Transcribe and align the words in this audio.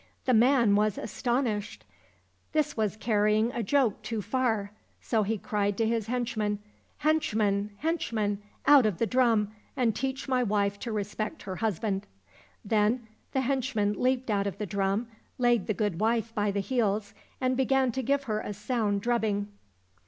The 0.25 0.33
man 0.33 0.75
was 0.75 0.97
astonished. 0.97 1.85
This 2.53 2.75
was 2.75 2.97
carrying 2.97 3.51
a 3.51 3.61
joke 3.61 4.01
too 4.01 4.19
far, 4.19 4.71
so 4.99 5.21
he 5.21 5.37
cried 5.37 5.77
to 5.77 5.85
his 5.87 6.07
henchmen," 6.07 6.57
Henchmen, 7.07 7.69
henchmen! 7.77 8.41
out 8.65 8.87
of 8.87 8.97
the 8.97 9.05
drum, 9.05 9.51
and 9.77 9.95
teach 9.95 10.27
my 10.27 10.41
wife 10.41 10.79
to 10.79 10.91
respect 10.91 11.43
her 11.43 11.57
husband!" 11.57 12.07
Then 12.65 13.05
the 13.33 13.41
henchmen 13.41 13.93
leaped 13.93 14.31
out 14.31 14.47
of 14.47 14.57
the 14.57 14.65
drum, 14.65 15.07
laid 15.37 15.67
the 15.67 15.75
good 15.75 15.99
wife 15.99 16.33
by 16.33 16.49
the 16.49 16.61
heqls, 16.63 17.13
and 17.39 17.55
began 17.55 17.91
to 17.91 18.01
give 18.01 18.23
her 18.23 18.39
a 18.39 18.53
sound 18.55 19.01
drubbing. 19.01 19.49